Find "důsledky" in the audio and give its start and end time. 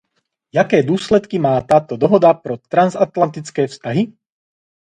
0.83-1.39